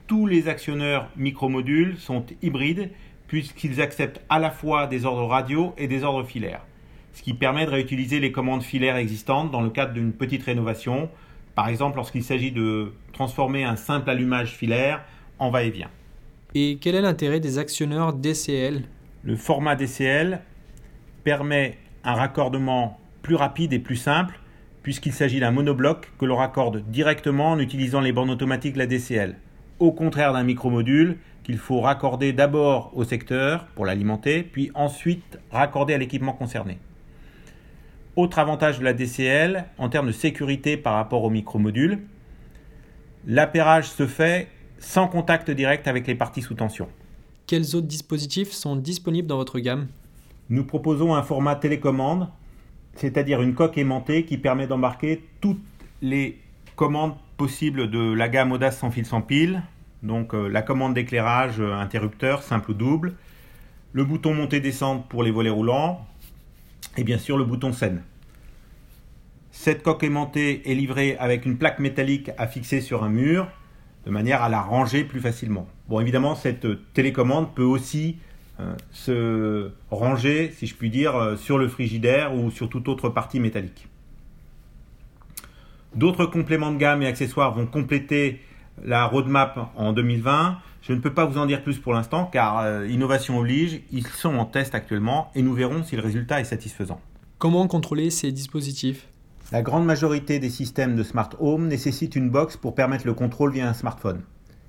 Tous 0.07 0.27
les 0.27 0.49
actionneurs 0.49 1.11
micromodules 1.17 1.99
sont 1.99 2.25
hybrides 2.41 2.91
puisqu'ils 3.27 3.81
acceptent 3.83 4.23
à 4.29 4.39
la 4.39 4.51
fois 4.51 4.87
des 4.87 5.05
ordres 5.05 5.27
radio 5.27 5.75
et 5.77 5.89
des 5.89 6.05
ordres 6.05 6.25
filaires, 6.25 6.65
ce 7.13 7.23
qui 7.23 7.35
permet 7.35 7.67
de 7.67 7.71
réutiliser 7.71 8.21
les 8.21 8.33
commandes 8.33 8.63
filaires 8.63 8.97
existantes 8.97 9.51
dans 9.51 9.63
le 9.63 9.71
cadre 9.71 9.93
d'une 9.93 10.13
petite 10.13 10.45
rénovation, 10.45 11.11
par 11.55 11.69
exemple 11.69 11.97
lorsqu'il 11.97 12.23
s'agit 12.23 12.53
de 12.53 12.93
transformer 13.13 13.65
un 13.65 13.77
simple 13.77 14.09
allumage 14.09 14.53
filaire 14.53 15.03
en 15.39 15.51
va-et-vient. 15.51 15.91
Et 16.59 16.79
quel 16.81 16.95
est 16.95 17.03
l'intérêt 17.03 17.39
des 17.39 17.59
actionneurs 17.59 18.15
DCL 18.15 18.81
Le 19.25 19.37
format 19.37 19.77
DCL 19.77 20.41
permet 21.23 21.77
un 22.03 22.15
raccordement 22.15 22.99
plus 23.21 23.35
rapide 23.35 23.75
et 23.75 23.79
plus 23.79 23.97
simple 23.97 24.41
puisqu'il 24.83 25.13
s'agit 25.13 25.39
d'un 25.39 25.51
monobloc 25.51 26.11
que 26.19 26.25
l'on 26.25 26.37
raccorde 26.37 26.83
directement 26.89 27.51
en 27.51 27.59
utilisant 27.59 28.01
les 28.01 28.11
bornes 28.11 28.31
automatiques 28.31 28.73
de 28.73 28.79
la 28.79 28.87
DCL, 28.87 29.37
au 29.81 29.93
contraire 29.93 30.33
d'un 30.33 30.45
micromodule 30.45 31.19
qu'il 31.45 31.59
faut 31.59 31.83
raccorder 31.83 32.33
d'abord 32.33 32.91
au 32.95 33.05
secteur 33.05 33.67
pour 33.75 33.85
l'alimenter, 33.85 34.43
puis 34.43 34.71
ensuite 34.75 35.39
raccorder 35.51 35.93
à 35.93 35.99
l'équipement 35.99 36.33
concerné. 36.33 36.79
Autre 38.17 38.39
avantage 38.39 38.79
de 38.79 38.85
la 38.85 38.95
DCL 38.95 39.67
en 39.77 39.91
termes 39.91 40.07
de 40.07 40.13
sécurité 40.13 40.79
par 40.79 40.95
rapport 40.95 41.23
au 41.23 41.29
micromodule, 41.29 41.99
l'appairage 43.27 43.91
se 43.91 44.07
fait 44.07 44.49
sans 44.78 45.09
contact 45.09 45.50
direct 45.50 45.88
avec 45.88 46.06
les 46.06 46.14
parties 46.14 46.42
sous 46.42 46.54
tension. 46.54 46.88
Quels 47.47 47.76
autres 47.76 47.87
dispositifs 47.87 48.52
sont 48.52 48.76
disponibles 48.76 49.28
dans 49.28 49.37
votre 49.37 49.59
gamme? 49.59 49.88
Nous 50.49 50.64
proposons 50.64 51.14
un 51.14 51.23
format 51.23 51.56
télécommande 51.56 52.28
c'est-à-dire 52.97 53.42
une 53.42 53.54
coque 53.54 53.78
aimantée 53.78 54.25
qui 54.25 54.38
permet 54.38 54.66
d'embarquer 54.66 55.23
toutes 55.40 55.62
les 56.02 56.40
commandes 56.75 57.14
possibles 57.37 57.90
de 57.90 58.12
la 58.12 58.28
gamme 58.28 58.52
Audace 58.52 58.78
sans 58.78 58.90
fil 58.90 59.06
sans 59.06 59.21
pile, 59.21 59.62
donc 60.02 60.35
euh, 60.35 60.49
la 60.49 60.62
commande 60.62 60.95
d'éclairage 60.95 61.61
euh, 61.61 61.75
interrupteur 61.75 62.42
simple 62.42 62.73
ou 62.73 62.75
double, 62.75 63.14
le 63.92 64.04
bouton 64.04 64.35
montée-descente 64.35 65.09
pour 65.09 65.23
les 65.23 65.30
volets 65.30 65.50
roulants, 65.50 66.06
et 66.97 67.04
bien 67.04 67.18
sûr 67.18 67.37
le 67.37 67.45
bouton 67.45 67.73
scène. 67.73 68.02
Cette 69.52 69.83
coque 69.83 70.02
aimantée 70.02 70.71
est 70.71 70.75
livrée 70.75 71.16
avec 71.18 71.47
une 71.47 71.56
plaque 71.56 71.78
métallique 71.78 72.30
à 72.38 72.47
fixer 72.47 72.80
sur 72.80 73.04
un 73.04 73.09
mur, 73.09 73.49
de 74.07 74.11
manière 74.11 74.43
à 74.43 74.49
la 74.49 74.61
ranger 74.61 75.05
plus 75.05 75.21
facilement. 75.21 75.67
Bon, 75.89 76.01
évidemment, 76.01 76.37
cette 76.37 76.67
télécommande 76.95 77.55
peut 77.55 77.65
aussi 77.65 78.17
euh, 78.61 78.75
se 78.93 79.71
ranger, 79.91 80.53
si 80.57 80.67
je 80.67 80.75
puis 80.75 80.89
dire, 80.89 81.17
euh, 81.17 81.37
sur 81.37 81.59
le 81.59 81.69
frigidaire 81.69 82.35
ou 82.35 82.51
sur 82.51 82.71
toute 82.71 82.89
autre 82.89 83.11
partie 83.11 83.41
métallique. 83.41 83.89
D'autres 85.95 86.27
compléments 86.27 86.73
de 86.73 86.79
gamme 86.79 87.03
et 87.03 87.07
accessoires 87.07 87.53
vont 87.53 87.67
compléter 87.67 88.41
la 88.85 89.07
roadmap 89.07 89.71
en 89.77 89.93
2020. 89.93 90.59
Je 90.83 90.93
ne 90.93 91.01
peux 91.01 91.13
pas 91.13 91.25
vous 91.25 91.39
en 91.39 91.47
dire 91.47 91.63
plus 91.63 91.79
pour 91.79 91.93
l'instant 91.93 92.27
car 92.33 92.61
euh, 92.61 92.87
innovation 92.87 93.39
oblige, 93.39 93.81
ils 93.91 94.07
sont 94.07 94.37
en 94.37 94.45
test 94.45 94.75
actuellement 94.75 95.33
et 95.35 95.43
nous 95.43 95.53
verrons 95.53 95.83
si 95.83 95.97
le 95.97 96.03
résultat 96.03 96.41
est 96.41 96.45
satisfaisant. 96.45 97.01
Comment 97.39 97.67
contrôler 97.67 98.11
ces 98.11 98.31
dispositifs? 98.31 99.09
La 99.53 99.62
grande 99.62 99.87
majorité 99.87 100.41
des 100.41 100.50
systèmes 100.50 100.97
de 100.97 101.05
smart 101.05 101.31
home 101.38 101.69
nécessitent 101.69 102.17
une 102.17 102.31
box 102.31 102.57
pour 102.57 102.75
permettre 102.75 103.07
le 103.07 103.15
contrôle 103.15 103.53
via 103.53 103.69
un 103.69 103.75
smartphone. 103.75 104.23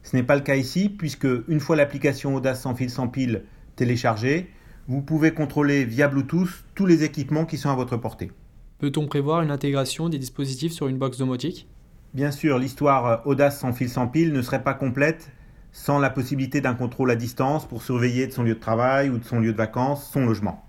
Ce 0.04 0.16
n'est 0.16 0.22
pas 0.22 0.36
le 0.36 0.44
cas 0.44 0.56
ici 0.56 0.88
puisque 0.88 1.28
une 1.48 1.60
fois 1.60 1.76
l'application 1.76 2.36
Audace 2.36 2.62
sans 2.62 2.76
fil 2.76 2.92
sans 2.92 3.08
pile 3.08 3.46
téléchargé, 3.76 4.52
vous 4.88 5.02
pouvez 5.02 5.32
contrôler 5.32 5.84
via 5.84 6.08
Bluetooth 6.08 6.64
tous 6.76 6.86
les 6.86 7.04
équipements 7.04 7.46
qui 7.46 7.58
sont 7.58 7.72
à 7.72 7.76
votre 7.76 7.98
portée. 7.98 8.32
Peut-on 8.78 9.08
prévoir 9.08 9.42
une 9.42 9.50
intégration 9.50 10.10
des 10.10 10.20
dispositifs 10.20 10.74
sur 10.74 10.88
une 10.88 11.00
box 11.00 11.18
domotique? 11.18 11.68
Bien 12.14 12.30
sûr, 12.30 12.60
l'histoire 12.60 13.26
Audace 13.26 13.60
sans 13.60 13.74
fil 13.74 13.90
sans 13.90 14.08
pile 14.08 14.32
ne 14.32 14.44
serait 14.44 14.64
pas 14.64 14.76
complète 14.76 15.32
sans 15.72 15.98
la 15.98 16.12
possibilité 16.12 16.62
d'un 16.62 16.76
contrôle 16.76 17.10
à 17.10 17.16
distance 17.16 17.68
pour 17.68 17.82
surveiller 17.82 18.28
de 18.28 18.32
son 18.32 18.44
lieu 18.44 18.54
de 18.54 18.60
travail 18.60 19.10
ou 19.10 19.18
de 19.18 19.26
son 19.26 19.40
lieu 19.40 19.54
de 19.54 19.58
vacances 19.58 20.08
son 20.12 20.28
logement. 20.28 20.64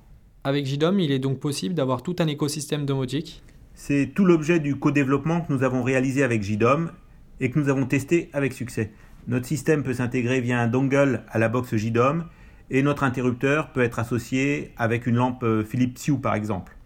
Avec 0.45 0.65
JDOM, 0.65 0.99
il 0.99 1.12
est 1.12 1.19
donc 1.19 1.41
possible 1.41 1.75
d'avoir 1.75 2.03
tout 2.03 2.17
un 2.21 2.27
écosystème 2.27 2.87
domotique? 2.87 3.43
C'est 3.80 4.11
tout 4.12 4.25
l'objet 4.25 4.58
du 4.58 4.75
co-développement 4.75 5.40
que 5.40 5.52
nous 5.52 5.62
avons 5.62 5.85
réalisé 5.85 6.25
avec 6.25 6.42
JDOM 6.42 6.90
et 7.38 7.49
que 7.49 7.61
nous 7.61 7.68
avons 7.68 7.87
testé 7.87 8.28
avec 8.32 8.52
succès. 8.52 8.90
Notre 9.28 9.47
système 9.47 9.85
peut 9.85 9.94
s'intégrer 9.94 10.40
via 10.40 10.61
un 10.61 10.66
dongle 10.66 11.23
à 11.30 11.38
la 11.38 11.49
box 11.49 11.76
JDOM 11.76 12.25
et 12.70 12.82
notre 12.82 13.04
interrupteur 13.04 13.73
peut 13.73 13.82
être 13.82 14.00
associé 14.00 14.73
avec 14.78 15.06
une 15.06 15.14
lampe 15.14 15.44
euh, 15.44 15.62
Philips 15.62 15.97
Hue 16.08 16.18
par 16.18 16.35
exemple. 16.35 16.76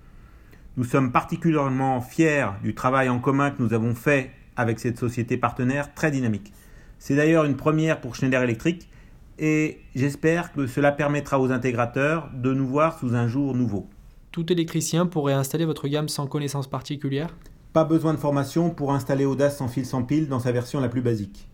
Nous 0.76 0.84
sommes 0.84 1.12
particulièrement 1.12 2.02
fiers 2.02 2.49
du 2.62 2.75
travail 2.75 3.08
en 3.08 3.20
commun 3.20 3.52
que 3.52 3.62
nous 3.62 3.72
avons 3.72 3.94
fait 3.94 4.30
avec 4.56 4.78
cette 4.78 4.99
société 4.99 5.38
partenaire 5.38 5.94
très 5.94 6.11
dynamique. 6.11 6.52
C'est 6.99 7.16
d'ailleurs 7.16 7.46
une 7.46 7.56
première 7.56 8.02
pour 8.02 8.14
Schneider 8.16 8.42
Electric 8.42 8.90
et 9.38 9.80
j'espère 9.94 10.52
que 10.52 10.66
cela 10.66 10.92
permettra 10.92 11.40
aux 11.40 11.52
intégrateurs 11.52 12.30
de 12.34 12.52
nous 12.52 12.66
voir 12.66 12.99
sous 12.99 13.14
un 13.14 13.28
jour 13.28 13.54
nouveau. 13.54 13.88
Tout 14.33 14.51
électricien 14.51 15.05
pourrait 15.05 15.35
installer 15.35 15.67
votre 15.67 15.89
gamme 15.89 16.09
sans 16.09 16.27
connaissance 16.27 16.67
particulière 16.67 17.37
Pas 17.75 17.85
besoin 17.85 18.15
de 18.15 18.19
formation 18.19 18.71
pour 18.71 18.95
installer 18.95 19.27
Audace 19.27 19.59
sans 19.59 19.69
fil 19.69 19.85
sans 19.85 20.05
pile 20.05 20.27
dans 20.27 20.41
sa 20.41 20.53
version 20.53 20.81
la 20.81 20.89
plus 20.89 21.03
basique. 21.03 21.51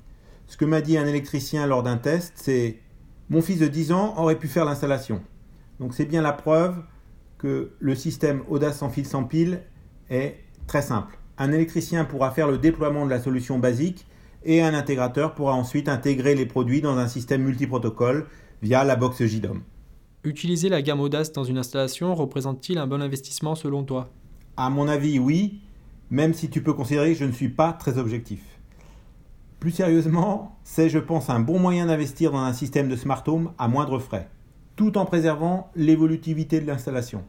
Ce 0.46 0.56
que 0.56 0.64
m'a 0.64 0.80
dit 0.80 0.96
un 0.96 1.08
électricien 1.08 1.66
lors 1.66 1.82
d'un 1.82 1.96
test, 1.96 2.34
c'est 2.36 2.78
mon 3.30 3.42
fils 3.42 3.58
de 3.58 3.66
10 3.66 3.90
ans 3.90 4.14
aurait 4.16 4.38
pu 4.38 4.46
faire 4.46 4.64
l'installation. 4.64 5.20
Donc 5.80 5.92
c'est 5.92 6.04
bien 6.04 6.22
la 6.22 6.32
preuve 6.32 6.76
que 7.36 7.72
le 7.80 7.96
système 7.96 8.42
Audace 8.48 8.78
sans 8.78 8.90
fil 8.90 9.06
sans 9.06 9.24
pile 9.24 9.62
est 10.08 10.36
très 10.68 10.82
simple. 10.82 11.18
Un 11.36 11.50
électricien 11.50 12.04
pourra 12.04 12.30
faire 12.30 12.46
le 12.46 12.58
déploiement 12.58 13.04
de 13.06 13.10
la 13.10 13.20
solution 13.20 13.58
basique 13.58 14.06
et 14.44 14.62
un 14.62 14.72
intégrateur 14.72 15.34
pourra 15.34 15.54
ensuite 15.54 15.88
intégrer 15.88 16.36
les 16.36 16.46
produits 16.46 16.80
dans 16.80 16.96
un 16.96 17.08
système 17.08 17.42
multiprotocole 17.42 18.28
via 18.62 18.84
la 18.84 18.94
box 18.94 19.24
JDOM. 19.24 19.62
Utiliser 20.24 20.68
la 20.68 20.82
gamme 20.82 21.00
Audace 21.00 21.30
dans 21.30 21.44
une 21.44 21.58
installation 21.58 22.12
représente-t-il 22.12 22.78
un 22.78 22.88
bon 22.88 23.00
investissement 23.00 23.54
selon 23.54 23.84
toi? 23.84 24.10
À 24.56 24.68
mon 24.68 24.88
avis, 24.88 25.20
oui, 25.20 25.60
même 26.10 26.34
si 26.34 26.50
tu 26.50 26.60
peux 26.60 26.72
considérer 26.72 27.12
que 27.12 27.18
je 27.20 27.24
ne 27.24 27.30
suis 27.30 27.50
pas 27.50 27.72
très 27.72 27.98
objectif. 27.98 28.40
Plus 29.60 29.70
sérieusement, 29.70 30.58
c'est, 30.64 30.88
je 30.88 30.98
pense, 30.98 31.30
un 31.30 31.38
bon 31.38 31.60
moyen 31.60 31.86
d'investir 31.86 32.32
dans 32.32 32.40
un 32.40 32.52
système 32.52 32.88
de 32.88 32.96
smart 32.96 33.22
home 33.28 33.52
à 33.58 33.68
moindre 33.68 34.00
frais, 34.00 34.28
tout 34.74 34.98
en 34.98 35.04
préservant 35.04 35.70
l'évolutivité 35.76 36.60
de 36.60 36.66
l'installation. 36.66 37.22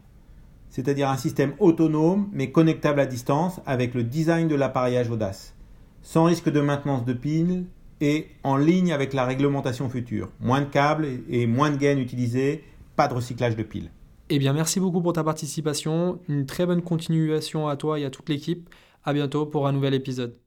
C'est-à-dire 0.68 1.10
un 1.10 1.16
système 1.16 1.54
autonome 1.60 2.28
mais 2.32 2.50
connectable 2.50 2.98
à 2.98 3.06
distance 3.06 3.60
avec 3.66 3.94
le 3.94 4.02
design 4.02 4.48
de 4.48 4.56
l'appareillage 4.56 5.10
audace, 5.10 5.54
sans 6.02 6.24
risque 6.24 6.50
de 6.50 6.60
maintenance 6.60 7.04
de 7.04 7.12
piles 7.12 7.66
et 8.00 8.26
en 8.42 8.56
ligne 8.56 8.92
avec 8.92 9.12
la 9.12 9.26
réglementation 9.26 9.88
future. 9.88 10.28
Moins 10.40 10.62
de 10.62 10.66
câbles 10.66 11.06
et 11.28 11.46
moins 11.46 11.70
de 11.70 11.76
gaines 11.76 12.00
utilisés, 12.00 12.64
de 13.08 13.14
recyclage 13.14 13.56
de 13.56 13.62
piles. 13.62 13.90
Eh 14.28 14.38
bien, 14.38 14.52
merci 14.52 14.80
beaucoup 14.80 15.02
pour 15.02 15.12
ta 15.12 15.24
participation. 15.24 16.20
Une 16.28 16.46
très 16.46 16.64
bonne 16.66 16.82
continuation 16.82 17.68
à 17.68 17.76
toi 17.76 17.98
et 17.98 18.04
à 18.04 18.10
toute 18.10 18.28
l'équipe. 18.28 18.70
À 19.04 19.12
bientôt 19.12 19.46
pour 19.46 19.66
un 19.66 19.72
nouvel 19.72 19.94
épisode. 19.94 20.40